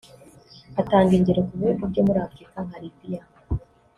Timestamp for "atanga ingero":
0.81-1.41